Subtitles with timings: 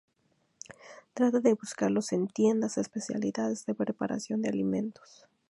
[1.13, 5.27] Trata de buscarlos en tiendas especializadas de preparación de alimentos.